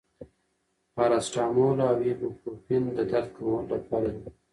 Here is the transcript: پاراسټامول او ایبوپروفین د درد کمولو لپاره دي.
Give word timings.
پاراسټامول 0.93 1.77
او 1.87 1.95
ایبوپروفین 2.05 2.83
د 2.97 2.99
درد 3.11 3.27
کمولو 3.35 3.67
لپاره 3.73 4.09
دي. 4.17 4.23